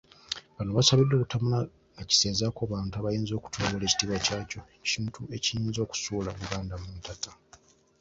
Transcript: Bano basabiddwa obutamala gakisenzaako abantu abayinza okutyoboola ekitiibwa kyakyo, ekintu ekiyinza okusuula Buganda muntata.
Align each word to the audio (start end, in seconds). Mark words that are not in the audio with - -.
Bano 0.55 0.71
basabiddwa 0.77 1.15
obutamala 1.17 1.57
gakisenzaako 1.97 2.59
abantu 2.67 2.93
abayinza 2.97 3.33
okutyoboola 3.35 3.83
ekitiibwa 3.85 4.17
kyakyo, 4.25 4.61
ekintu 4.83 5.21
ekiyinza 5.35 5.79
okusuula 5.85 6.29
Buganda 6.39 6.73
muntata. 6.83 7.31